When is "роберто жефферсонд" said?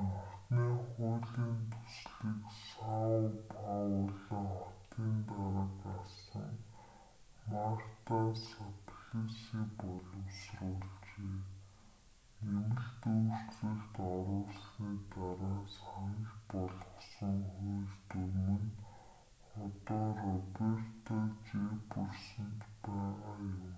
20.22-22.60